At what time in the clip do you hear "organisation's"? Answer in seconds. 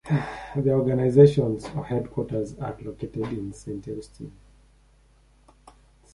0.73-1.67